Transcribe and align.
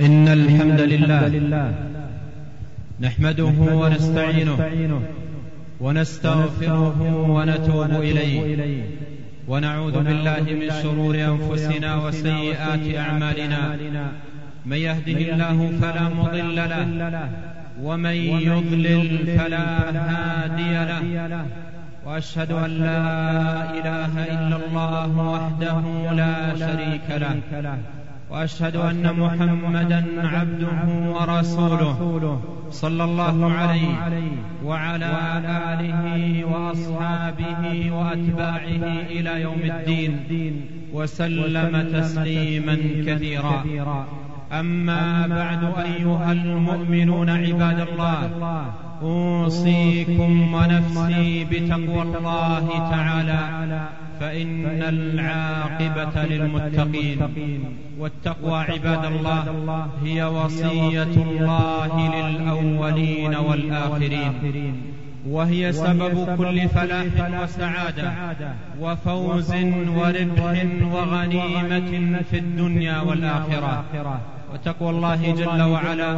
إن 0.00 0.28
الحمد 0.28 0.80
لله 0.80 1.74
نحمده 3.00 3.54
ونستعينه 3.58 4.58
ونستغفره 5.80 7.00
ونتوب 7.30 7.90
إليه. 7.90 8.84
ونعوذ 9.48 9.92
بالله 9.92 10.42
من 10.42 10.70
شرور 10.82 11.14
أنفسنا 11.14 11.96
وسيئات 11.96 12.96
أعمالنا. 12.96 13.76
من 14.66 14.76
يهده 14.76 15.18
الله 15.32 15.70
فلا 15.82 16.08
مضل 16.08 16.56
له. 16.56 17.28
ومن 17.82 18.16
يضلل 18.50 19.38
فلا 19.38 19.66
هادي 20.10 20.74
له. 20.90 21.46
وأشهد 22.06 22.52
أن 22.52 22.70
لا 22.70 23.00
إله 23.78 24.12
إلا 24.34 24.56
الله 24.56 25.18
وحده 25.18 25.82
لا 26.12 26.34
شريك 26.58 27.08
له. 27.10 27.36
وأشهد 28.34 28.76
أن 28.76 29.04
محمدا 29.18 30.04
عبده 30.18 30.80
ورسوله 31.14 32.40
صلى 32.70 33.04
الله 33.04 33.52
عليه 33.52 33.94
وعلى 34.64 35.12
آله 35.72 36.44
وأصحابه 36.44 37.62
وأتباعه 37.92 38.84
إلى 39.10 39.42
يوم 39.42 39.62
الدين. 39.64 40.12
وسلم 40.92 42.00
تسليما 42.00 42.76
كثيرا. 43.06 44.06
أما 44.52 45.26
بعد 45.26 45.62
أيها 45.84 46.32
المؤمنون 46.32 47.30
عباد 47.30 47.80
الله 47.80 48.18
أوصيكم 49.02 50.54
ونفسي 50.54 51.44
بتقوى 51.44 52.02
الله 52.02 52.66
تعالى. 52.90 53.40
فإن 54.20 54.82
العاقبة 54.82 56.24
للمتقين. 56.24 57.18
والتقوى 57.98 58.58
عباد 58.58 59.04
الله 59.04 59.88
هي 60.04 60.24
وصية 60.24 61.02
الله 61.02 61.92
للأولين 62.16 63.34
والآخرين. 63.34 64.32
وهي 65.28 65.72
سبب 65.72 66.36
كل 66.36 66.68
فلاح 66.68 67.42
وسعادة 67.42 68.12
وفوز 68.80 69.54
وربح 69.96 70.66
وغنيمة 70.92 72.22
في 72.30 72.38
الدنيا 72.38 73.00
والآخرة. 73.00 73.84
وتقوى 74.54 74.90
الله 74.90 75.32
جل 75.32 75.62
وعلا 75.62 76.10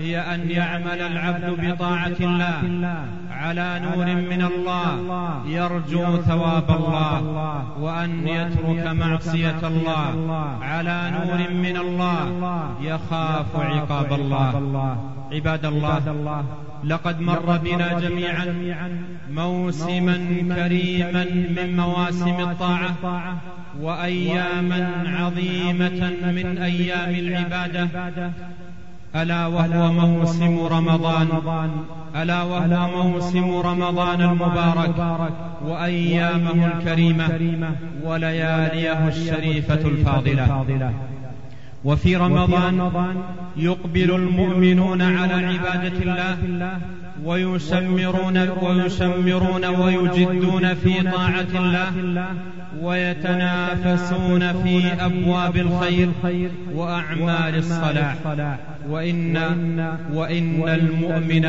هي 0.00 0.20
أن 0.20 0.50
يعمل 0.50 1.00
العبد 1.00 1.46
بطاعة 1.60 2.20
الله 2.20 3.04
على 3.30 3.80
نور 3.84 4.06
من 4.06 4.42
الله. 4.42 4.88
يرجو 5.46 6.16
ثواب 6.16 6.70
الله. 6.70 7.22
وأن 7.80 8.28
يترك 8.28 8.86
معصية 8.86 9.62
الله 9.64 10.58
على 10.62 10.98
نور 11.16 11.40
من 11.50 11.76
الله. 11.76 12.20
يخاف 12.80 13.56
عقاب 13.56 14.12
الله. 14.12 14.96
عباد 15.32 15.64
الله. 15.64 16.44
لقد 16.84 17.20
مر 17.20 17.56
بنا 17.56 18.00
جميعا 18.00 18.46
موسما 19.34 20.16
كريما 20.56 21.24
من 21.56 21.76
مواسم 21.76 22.40
الطاعة 22.40 23.36
وأياما 23.80 25.04
عظيمة 25.06 26.10
من 26.22 26.58
أيام 26.58 27.14
العبادة. 27.14 28.30
ألا 29.16 29.46
وهو 29.46 29.92
موسم 29.92 30.66
رمضان. 30.66 31.28
ألا 32.16 32.42
وهو 32.42 33.02
موسم 33.10 33.54
رمضان 33.54 34.20
المبارك. 34.20 35.28
وأيامه 35.64 36.66
الكريمة. 36.66 37.28
ولياليه 38.04 39.08
الشريفة 39.08 39.88
الفاضلة. 39.88 40.64
وفي 41.84 42.16
رمضان 42.16 42.90
يقبل 43.56 44.14
المؤمنون 44.14 45.02
على 45.02 45.34
عبادة 45.46 45.98
الله 46.42 46.78
ويشمرون 47.24 48.48
ويشمرون 48.62 49.64
ويجدون 49.64 50.74
في 50.74 51.02
طاعة 51.02 51.46
الله 51.54 51.92
ويتنافسون 52.80 54.52
في 54.52 54.92
أبواب 55.00 55.56
الخير 55.56 56.08
وأعمال 56.74 57.58
الصلاح. 57.58 58.16
وإن 58.88 59.36
وإن 60.14 60.68
المؤمن 60.68 61.46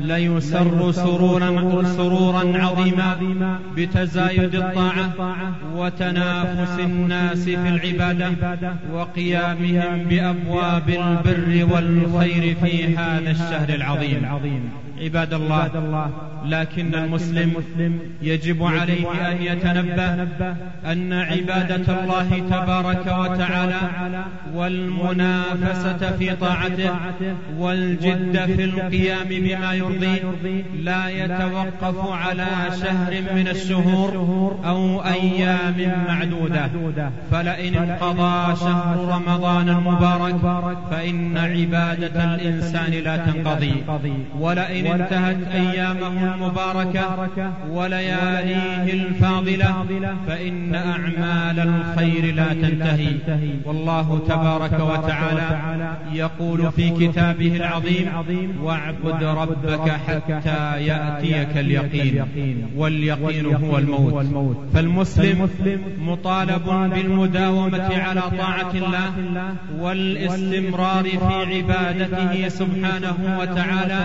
ليسر 0.00 0.92
سرورا 0.92 1.82
سرورا 1.84 2.58
عظيما 2.58 3.16
بتزايد 3.76 4.54
الطاعة 4.54 5.12
وتنافس 5.76 6.80
الناس 6.80 7.44
في 7.44 7.68
العبادة 7.68 8.30
وقيامهم 8.92 10.04
بأبواب 10.04 10.88
البر 10.88 11.74
والخير 11.74 12.54
في 12.54 12.96
هذا 12.96 13.30
الشهر 13.30 13.68
العظيم. 13.68 14.22
عباد 15.00 15.34
الله 15.34 16.10
لكن 16.46 16.94
المسلم 16.94 17.52
يجب 18.22 18.62
عليه 18.62 19.30
أن 19.30 19.42
يتنبه 19.42 20.26
أن 20.86 21.12
عبادة 21.12 22.02
الله 22.02 22.38
تبارك 22.50 23.06
وتعالى 23.06 23.80
والمنافسة 24.54 26.16
في 26.18 26.36
طاعته 26.36 26.90
والجد 27.58 28.44
في 28.56 28.64
القيام 28.64 29.28
بما 29.28 29.72
يرضيه 29.74 30.22
لا 30.82 31.08
يتوقف 31.08 32.10
على 32.12 32.46
شهر 32.82 33.22
من 33.34 33.48
الشهور 33.48 34.58
أو 34.64 35.02
أيام 35.04 35.74
معدودة. 36.08 36.70
فلئن 37.30 37.74
انقضى 37.74 38.56
شهر 38.56 38.96
رمضان 39.14 39.68
المبارك 39.68 40.36
فإن 40.90 41.38
عبادة 41.38 42.34
الإنسان 42.34 42.92
لا 42.92 43.16
تنقضي. 43.16 43.74
ولئن 44.40 44.86
انتهت 44.86 45.36
أيامه 45.54 46.34
المباركة 46.34 47.30
ولياليه 47.70 48.92
الفاضلة 48.92 49.86
فإن 50.26 50.41
أعمال 50.74 51.58
الخير 51.60 52.34
لا 52.34 52.48
تنتهي. 52.52 53.14
والله 53.64 54.20
تبارك 54.28 54.80
وتعالى 54.80 55.48
يقول 56.12 56.72
في 56.72 56.90
كتابه 56.90 57.56
العظيم 57.56 58.08
واعبد 58.62 59.24
ربك 59.24 59.90
حتى 59.90 60.84
يأتيك 60.86 61.56
اليقين 61.56 62.24
واليقين 62.76 63.46
هو 63.46 63.78
الموت. 64.20 64.56
فالمسلم 64.74 65.48
مطالب 66.00 66.90
بالمداومة 66.94 67.96
على 67.96 68.22
طاعة 68.38 68.72
الله 68.74 69.12
والإستمرار 69.78 71.04
في 71.04 71.34
عبادته 71.54 72.48
سبحانه 72.48 73.38
وتعالى 73.40 74.00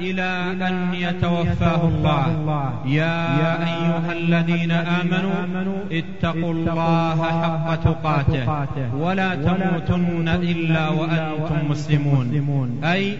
إلى 0.00 0.28
أن 0.68 0.94
يتوفاه 0.94 1.88
الله. 1.88 2.72
يا 2.86 3.58
أيها 3.68 4.12
الذين 4.12 4.70
آمنوا 4.70 5.67
اتقوا 5.92 6.52
الله 6.52 7.22
حق 7.22 7.74
تقاته 7.74 8.94
ولا 8.94 9.34
تموتن 9.34 10.28
إلا 10.28 10.88
وأنتم 10.88 11.70
مسلمون. 11.70 12.80
أي 12.84 13.16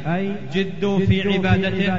جدوا 0.55 0.99
في 0.99 1.33
عبادته 1.33 1.97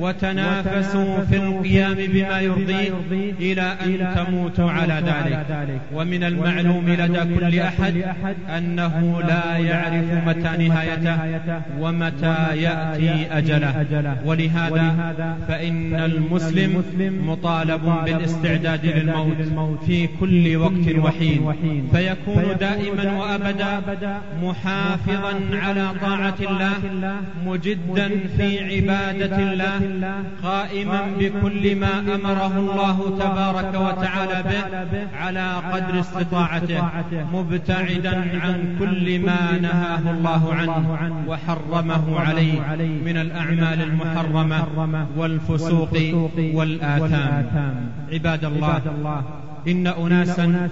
وتنافسوا 0.00 1.20
في 1.30 1.36
القيام 1.36 1.94
بما 1.94 2.40
يرضيه 2.40 2.92
إلى 3.40 3.76
أن 3.84 4.14
تموتوا 4.16 4.70
على 4.70 4.94
ذلك. 4.94 5.46
ومن 5.94 6.24
المعلوم 6.24 6.88
لدى 6.88 7.34
كل 7.34 7.58
أحد 7.60 7.94
أنه 8.56 9.22
لا 9.28 9.56
يعرف 9.56 10.26
متى 10.26 10.68
نهايته 10.68 11.18
ومتى 11.80 12.36
يأتي 12.56 13.26
أجله. 13.30 13.86
ولهذا 14.24 15.36
فإن 15.48 15.94
المسلم 15.94 16.82
مطالب 17.26 17.80
بالاستعداد 18.04 18.86
للموت. 18.86 19.79
في 19.86 20.06
كل 20.20 20.56
وقت 20.56 20.86
وحين. 20.98 21.88
فيكون 21.92 22.44
دائما 22.60 23.18
وأبدا 23.20 23.80
محافظا 24.42 25.34
على 25.52 25.86
طاعة 26.00 26.34
الله 26.40 26.72
مجدا 27.46 28.08
في 28.36 28.48
عبادة 28.64 29.36
الله 29.38 29.80
قائما 30.42 31.00
بكل 31.18 31.76
ما 31.76 31.98
أمره 32.14 32.58
الله 32.58 32.96
تبارك 33.18 33.74
وتعالى 33.74 34.42
به 34.42 34.62
على 35.18 35.46
قدر 35.72 36.00
استطاعته 36.00 36.82
مبتعدا 37.32 38.14
عن 38.42 38.76
كل 38.78 39.18
ما 39.18 39.58
نهاه 39.62 40.10
الله 40.10 40.54
عنه 40.54 41.24
وحرمه 41.28 42.20
عليه 42.20 42.60
من 43.06 43.16
الأعمال 43.16 43.82
المحرمة 43.82 45.06
والفسوق 45.16 45.94
والآثام. 46.54 47.44
عباد 48.12 48.44
الله 48.44 49.22
إن 49.68 49.86
أناسا 49.86 50.68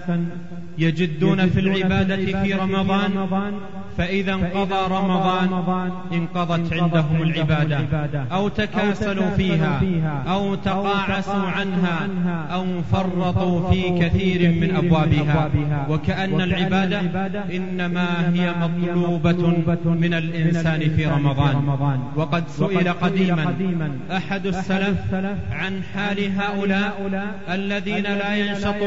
يجدون 0.79 1.47
في 1.47 1.61
العبادة 1.61 2.43
في 2.43 2.55
رمضان 2.55 3.11
فإذا 3.99 4.35
انقضى 4.35 4.95
رمضان 4.95 5.49
انقضت 6.13 6.73
عندهم 6.73 7.23
العبادة 7.23 7.81
أو 8.33 8.49
تكاسلوا 8.49 9.31
فيها 9.31 9.81
أو 10.29 10.55
تقاعسوا 10.55 11.49
عنها 11.57 12.09
أو 12.51 12.67
فرطوا 12.93 13.71
في 13.71 13.99
كثير 13.99 14.51
من 14.51 14.77
أبوابها. 14.77 15.51
وكأن 15.89 16.41
العبادة 16.41 17.01
إنما 17.57 18.33
هي 18.35 18.55
مطلوبة 18.61 19.85
من 19.85 20.15
الإنسان 20.15 20.81
في 20.81 21.07
رمضان. 21.07 22.03
وقد 22.17 22.49
سئل 22.49 22.93
قديما 22.93 23.55
أحد 24.17 24.47
السلف 24.47 25.15
عن 25.53 25.83
حال 25.95 26.33
هؤلاء 26.39 26.95
الذين 27.49 28.03
لا 28.03 28.37
ينشطون 28.37 28.78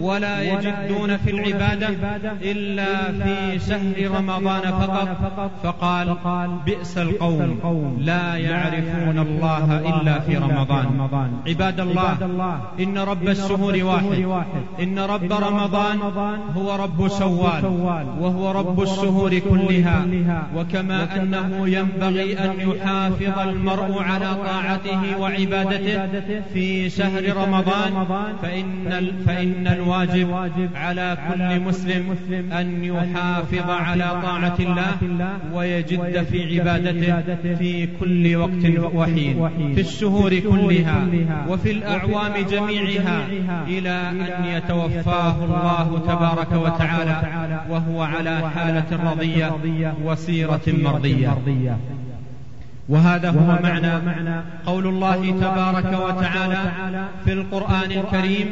ولا 0.00 0.42
يجدون 0.42 1.16
في 1.16 1.30
العبادة 1.30 1.88
إلا 2.42 3.12
في 3.12 3.58
شهر 3.58 4.10
رمضان 4.18 4.62
فقط. 4.62 5.08
فقال 5.62 6.16
بئس 6.66 6.98
القوم. 6.98 7.96
لا 8.00 8.36
يعرفون 8.36 9.18
الله 9.18 9.78
إلا 9.80 10.20
في 10.20 10.36
رمضان. 10.36 10.86
عباد 11.46 11.80
الله 11.80 12.60
إن 12.80 12.98
رب 12.98 13.28
الشهور 13.28 13.84
واحد. 13.84 14.24
إن 14.82 14.98
رب 14.98 15.32
رمضان 15.32 15.98
هو 16.56 16.76
رب 16.76 17.08
شوال 17.08 17.64
وهو 18.20 18.50
رب 18.50 18.82
الشهور 18.82 19.38
كلها. 19.38 20.06
وكما 20.56 21.16
أنه 21.16 21.68
ينبغي 21.68 22.38
أن 22.38 22.52
يحافظ 22.60 23.38
المرء 23.38 24.02
على 24.02 24.34
طاعته 24.34 25.18
وعبادته 25.20 26.10
في 26.54 26.90
شهر 26.90 27.36
رمضان 27.36 28.06
فإن, 28.42 28.92
فإن 29.26 29.66
الواجب 29.66 30.30
على 30.74 31.18
كل 31.28 31.60
مسلم 31.60 32.16
أن 32.52 32.84
يحافظ 32.84 33.70
على 33.70 34.20
طاعة 34.22 34.56
الله 34.60 34.96
ويجد 35.54 36.22
في 36.22 36.60
عبادته 36.60 37.22
في 37.54 37.88
كل 38.00 38.36
وقت 38.36 38.94
وحين. 38.94 39.48
في 39.74 39.80
الشهور 39.80 40.38
كلها 40.38 41.06
وفي 41.48 41.70
الأعوام 41.70 42.32
جميعها 42.50 43.26
إلى 43.68 44.10
أن 44.10 44.44
يتوفاه 44.44 45.44
الله 45.44 45.98
تبارك 46.06 46.52
وتعالى. 46.52 47.16
وهو 47.70 48.02
على 48.02 48.50
حالة 48.54 49.10
رضية 49.10 49.52
وسيرة 50.04 50.60
مرضية. 50.66 51.38
وهذا 52.88 53.30
هو 53.30 53.58
معنى 53.62 54.42
قول 54.66 54.86
الله 54.86 55.30
تبارك 55.30 56.00
وتعالى 56.06 56.58
في 57.24 57.32
القرآن 57.32 57.90
الكريم 57.92 58.46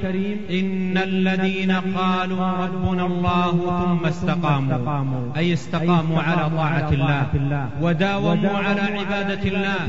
إن 0.50 0.98
الذين 0.98 1.72
قالوا 1.72 2.46
ربنا 2.64 3.06
الله 3.06 3.50
ثم 3.84 4.06
استقاموا 4.06 5.32
أي 5.36 5.52
استقاموا 5.52 6.22
على 6.22 6.50
طاعة 6.50 6.90
الله 6.92 7.26
وداوموا 7.80 8.58
على 8.58 8.80
عبادة 8.80 9.42
الله 9.42 9.86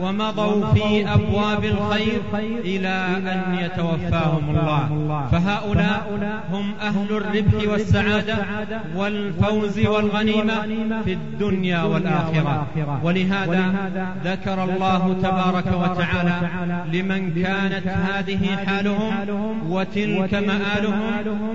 ومضوا 0.00 0.66
في 0.74 1.12
أبواب 1.12 1.64
الخير 1.64 2.20
إلى 2.64 3.06
أن 3.16 3.58
يتوفاهم 3.64 4.50
الله. 4.50 5.26
فهؤلاء 5.32 6.06
هم 6.52 6.74
أهل 6.82 7.16
الربح 7.16 7.68
والسعادة 7.72 8.36
والفوز 8.96 9.78
والغنيمة 9.86 10.54
في 11.04 11.12
الدنيا 11.12 11.82
والآخرة. 11.82 12.66
ولهذا 13.02 13.85
ذكر 14.24 14.64
الله 14.64 15.16
تبارك 15.22 15.66
وتعالى 15.66 16.34
لمن 16.92 17.42
كانت 17.42 17.86
هذه 17.88 18.56
حالهم 18.66 19.12
وتلك 19.70 20.34
مآلهم 20.34 21.02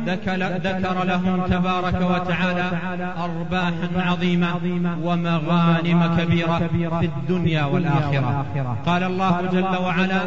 ذكر 0.05 1.03
لهم 1.03 1.45
تبارك 1.47 2.01
وتعالى 2.01 2.71
أرباحا 3.17 3.89
عظيمة 3.95 4.55
ومغانم 5.03 6.17
كبيرة 6.17 6.69
في 6.99 7.05
الدنيا 7.05 7.65
والآخرة. 7.65 8.45
قال 8.85 9.03
الله 9.03 9.41
جل 9.51 9.77
وعلا 9.83 10.21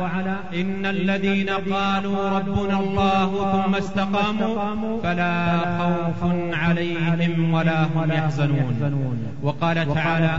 إن 0.54 0.86
الذين 0.86 1.50
قالوا 1.50 2.28
ربنا 2.28 2.80
الله 2.80 3.30
ثم 3.52 3.74
استقاموا 3.74 4.54
فلا 5.02 5.58
خوف 5.78 6.32
عليهم 6.52 7.54
ولا 7.54 7.82
هم 7.82 8.12
يحزنون. 8.12 9.18
وقال 9.42 9.94
تعالى 9.94 10.34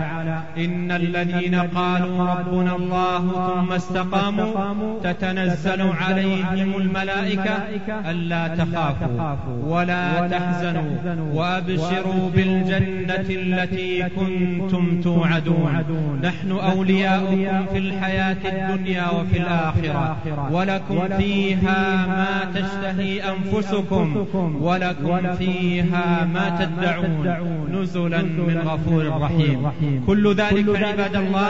إن 0.57 0.91
الذين 0.91 1.54
الذين 1.55 1.77
قالوا 1.77 2.27
ربنا 2.33 2.75
الله 2.75 3.21
ثم 3.47 3.73
استقاموا 3.73 4.99
تتنزل 5.03 5.81
عليهم 5.81 6.75
الملائكة 6.77 7.57
ألا 8.09 8.47
تخافوا 8.47 9.61
ولا 9.67 10.27
تحزنوا 10.27 10.91
وأبشروا 11.33 12.29
بالجنة 12.35 13.27
التي 13.29 14.09
كنتم 14.09 15.01
توعدون. 15.01 15.83
نحن 16.23 16.51
أولياؤكم 16.51 17.65
في 17.71 17.77
الحياة 17.77 18.37
الدنيا 18.45 19.09
وفي 19.09 19.37
الآخرة 19.37 20.17
ولكم 20.51 21.07
فيها 21.17 22.05
ما 22.07 22.51
تشتهي 22.55 23.21
أنفسكم 23.33 24.25
ولكم 24.61 25.35
فيها 25.35 26.27
ما 26.33 26.45
تدعون. 26.59 27.25
نزلا 27.71 28.21
من 28.21 28.61
غفور 28.65 29.21
رحيم. 29.21 29.71
كل 30.07 30.35
ذلك 30.35 30.83
عباد 30.83 31.15
الله 31.15 31.44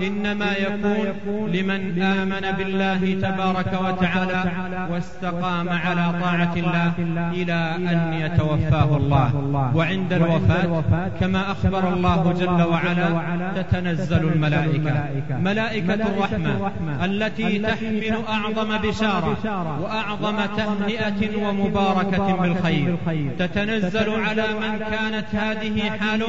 إنما 0.00 0.52
يكون 0.52 1.50
لمن 1.50 2.02
آمن 2.02 2.44
بالله 2.58 3.00
تبارك 3.22 3.72
وتعالى 3.84 4.42
واستقام 4.90 5.68
على 5.68 6.14
طاعة 6.22 6.54
الله 6.56 6.92
إلى 7.32 7.76
أن 7.76 8.12
يتوفاه 8.20 8.96
الله. 8.96 9.30
وعند 9.74 10.12
الوفاة 10.12 10.82
كما 11.20 11.52
أخبر 11.52 11.88
الله 11.88 12.32
جل 12.32 12.62
وعلا 12.62 13.62
تتنزل 13.62 14.28
الملائكة. 14.28 15.06
ملائكة 15.40 15.94
الرحمة 15.94 17.04
التي 17.04 17.58
تحمل 17.58 18.16
أعظم 18.28 18.76
بشارة 18.78 19.36
وأعظم 19.82 20.36
تهنئة 20.56 21.46
ومباركة 21.48 22.36
بالخير. 22.36 22.96
تتنزل 23.38 24.10
على 24.10 24.46
من 24.60 24.78
كانت 24.78 25.26
هذه 25.32 25.90
حاله 26.00 26.26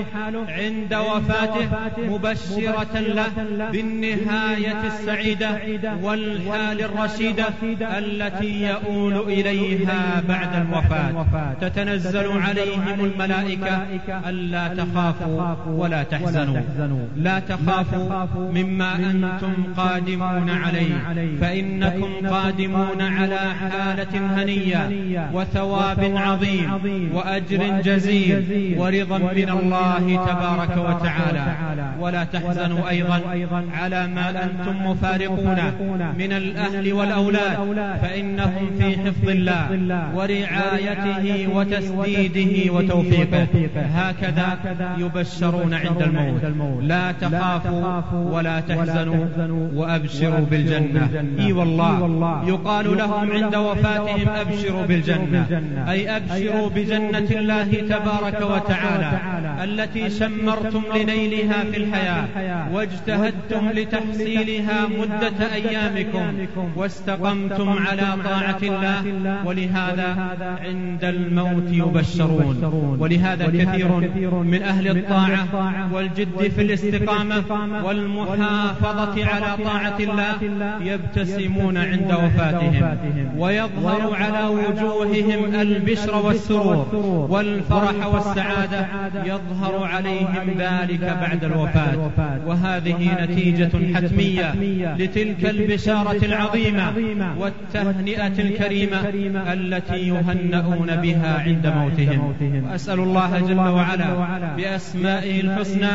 عند 0.49 0.93
وفاته 0.93 1.67
مبشرة 2.09 2.95
له 3.05 3.27
بالنهاية 3.71 4.87
السعيدة 4.87 5.49
والحال 6.03 6.81
الرشيدة 6.81 7.45
التي 7.97 8.69
يؤول 8.69 9.17
إليها 9.17 10.23
بعد 10.29 10.55
الوفاة. 10.55 11.53
تتنزل 11.61 12.41
عليهم 12.41 13.05
الملائكة 13.05 13.81
ألا 14.29 14.67
تخافوا 14.67 15.55
ولا 15.67 16.03
تحزنوا. 16.03 16.57
لا 17.17 17.39
تخافوا 17.39 18.51
مما 18.51 18.95
أنتم 18.95 19.53
قادمون 19.77 20.49
عليه. 20.49 20.93
فإنكم 21.41 22.27
قادمون 22.27 23.01
على 23.01 23.39
حالة 23.39 24.13
هنية 24.35 24.89
وثواب 25.33 26.11
عظيم 26.15 26.71
وأجر 27.13 27.81
جزيل 27.81 28.75
ورضا 28.77 29.17
من 29.17 29.49
الله 29.49 30.25
تبارك 30.25 30.77
وتعالى. 30.77 31.45
ولا 31.99 32.23
تحزنوا 32.23 32.84
أيضا 32.89 33.65
على 33.73 34.07
ما 34.07 34.29
أنتم 34.29 34.85
مفارقون 34.85 35.59
من 36.19 36.33
الأهل 36.33 36.93
والأولاد 36.93 37.57
فإنهم 38.01 38.69
في 38.79 38.97
حفظ 38.97 39.29
الله 39.29 40.15
ورعايته 40.15 41.47
وتسديده 41.55 42.73
وتوفيقه. 42.73 43.47
هكذا 43.75 44.57
يبشرون 44.97 45.73
عند 45.73 46.01
الموت. 46.01 46.83
لا 46.83 47.11
تخافوا 47.11 48.31
ولا 48.31 48.59
تحزنوا 48.59 49.27
وأبشروا 49.75 50.45
بالجنة. 50.51 51.09
إي 51.39 51.53
والله. 51.53 52.43
يقال 52.47 52.97
لهم 52.97 53.31
عند 53.31 53.55
وفاتهم 53.55 54.29
أبشروا 54.29 54.85
بالجنة. 54.85 55.45
أي 55.89 56.17
أبشروا 56.17 56.69
بجنة 56.69 57.29
الله 57.31 57.73
تبارك 57.89 58.41
وتعالى 58.41 59.11
التي 59.63 60.09
شمرتم 60.09 60.83
لنيلها 60.95 61.63
في 61.71 61.77
الحياة 61.77 62.25
واجتهدتم 62.75 63.69
لتحصيلها 63.69 64.87
مدة 64.99 65.53
أيامكم. 65.53 66.47
واستقمتم 66.75 67.69
على 67.69 68.07
طاعة 68.23 68.57
الله. 68.63 69.45
ولهذا 69.45 70.09
عند 70.65 71.03
الموت 71.03 71.69
يبشرون. 71.71 72.57
ولهذا 72.99 73.45
كثير 73.45 74.29
من 74.29 74.61
أهل 74.63 74.97
الطاعة 74.97 75.47
والجد 75.93 76.51
في 76.55 76.61
الاستقامة 76.61 77.43
والمحافظة 77.83 79.25
على 79.25 79.63
طاعة 79.63 79.97
الله 79.99 80.35
يبتسمون 80.81 81.77
عند 81.77 82.11
وفاتهم. 82.11 82.99
ويظهر 83.37 84.15
على 84.15 84.47
وجوههم 84.47 85.55
البشر 85.61 86.15
والسرور. 86.25 86.87
والفرح 87.29 88.13
والسعادة. 88.13 88.87
يظهر 89.25 89.83
عليهم 89.83 90.45
ذلك 90.57 91.03
بعد 91.21 91.43
الوفاة. 91.43 92.11
وهذه 92.65 93.23
نتيجة 93.23 93.71
حتمية 93.95 94.53
لتلك 94.99 95.45
البشارة 95.45 96.25
العظيمة 96.25 96.93
والتهنئة 97.39 98.27
الكريمة 98.39 98.99
التي 99.53 100.07
يهنؤون 100.07 100.95
بها 100.95 101.43
عند 101.45 101.67
موتهم. 101.67 102.33
وأسأل 102.71 102.99
الله 102.99 103.39
جل 103.39 103.59
وعلا 103.59 104.07
بأسمائه 104.57 105.41
الحسنى 105.41 105.93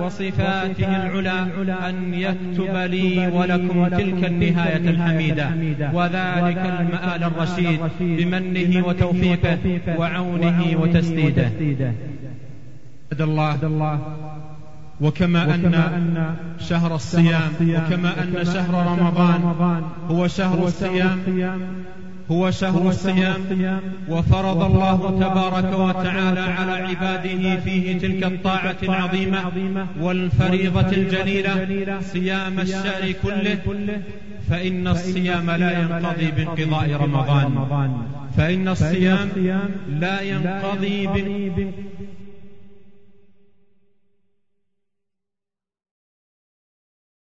وصفاته 0.00 0.96
العلى 0.96 1.46
أن 1.88 2.14
يكتب 2.14 2.76
لي 2.76 3.28
ولكم 3.28 3.88
تلك 3.88 4.24
النهاية 4.24 4.90
الحميدة. 4.90 5.48
وذلك 5.92 6.62
المآل 6.80 7.24
الرشيد 7.24 7.80
بمنه 8.00 8.86
وتوفيقه 8.86 9.58
وعونه 9.98 10.76
وتسديده. 10.80 11.50
الله 13.20 13.56
وكما 15.00 15.54
أن 15.54 16.34
شهر 16.60 16.94
الصيام 16.94 17.50
وكما 17.60 18.22
أن 18.22 18.44
شهر 18.44 18.98
رمضان 18.98 19.82
هو 20.08 20.26
شهر 20.26 20.66
الصيام 20.66 21.18
هو 22.30 22.50
شهر 22.50 22.88
الصيام 22.88 23.40
وفرض 24.08 24.62
الله 24.62 25.18
تبارك 25.20 25.78
وتعالى 25.78 26.40
على 26.40 26.72
عباده 26.72 27.60
فيه 27.60 27.98
تلك 27.98 28.24
الطاعة 28.24 28.76
العظيمة 28.82 29.86
والفريضة 30.00 30.88
الجليلة 30.92 32.00
صيام 32.00 32.60
الشهر 32.60 33.12
كله. 33.22 33.58
فإن 34.50 34.88
الصيام 34.88 35.50
لا 35.50 35.80
ينقضي 35.80 36.30
بانقضاء 36.30 36.92
رمضان. 36.92 37.96
فإن 38.36 38.68
الصيام 38.68 39.28
لا 40.00 40.20
ينقضي 40.20 41.06